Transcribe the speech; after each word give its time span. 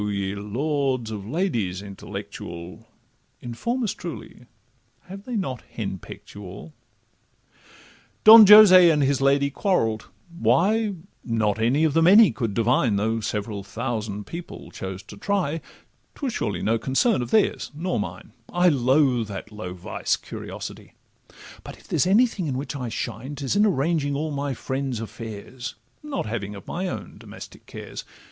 ye 0.09 0.33
lords 0.33 1.11
of 1.11 1.27
ladies 1.27 1.79
intellectual, 1.79 2.87
Inform 3.39 3.83
us 3.83 3.93
truly, 3.93 4.47
have 5.01 5.25
they 5.25 5.35
not 5.35 5.61
hen 5.73 5.99
peck'd 5.99 6.33
you 6.33 6.43
all? 6.43 6.73
Don 8.23 8.47
Jose 8.47 8.89
and 8.89 9.03
his 9.03 9.21
lady 9.21 9.51
quarrell'd—why, 9.51 10.95
Not 11.23 11.59
any 11.59 11.83
of 11.83 11.93
the 11.93 12.01
many 12.01 12.31
could 12.31 12.55
divine, 12.55 12.95
Though 12.95 13.19
several 13.19 13.63
thousand 13.63 14.25
people 14.25 14.71
chose 14.71 15.03
to 15.03 15.17
try, 15.17 15.61
'Twas 16.15 16.33
surely 16.33 16.63
no 16.63 16.79
concern 16.79 17.21
of 17.21 17.29
theirs 17.29 17.69
nor 17.75 17.99
mine; 17.99 18.33
I 18.49 18.69
loathe 18.69 19.27
that 19.27 19.51
low 19.51 19.75
vice—curiosity; 19.75 20.95
But 21.63 21.77
if 21.77 21.87
there's 21.87 22.07
anything 22.07 22.47
in 22.47 22.57
which 22.57 22.75
I 22.75 22.89
shine, 22.89 23.35
'Tis 23.35 23.55
in 23.55 23.67
arranging 23.67 24.15
all 24.15 24.31
my 24.31 24.55
friends' 24.55 24.99
affairs, 24.99 25.75
Not 26.01 26.25
having 26.25 26.55
of 26.55 26.65
my 26.65 26.87
own 26.87 27.19
domestic 27.19 27.67
cares. 27.67 28.03